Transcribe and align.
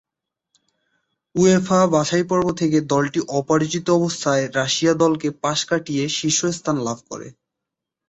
UEFA 1.35 1.79
বাছাইপর্ব 1.93 2.45
থেকে 2.59 2.77
দলটি 2.91 3.19
অপরাজিত 3.39 3.87
অবস্থায় 3.99 4.43
রাশিয়া 4.55 4.93
দলকে 5.03 5.27
পাশ 5.43 5.59
কাটিয়ে 5.69 6.03
শীর্ষস্থান 6.17 6.75
লাভ 6.87 6.99
করে। 7.09 7.27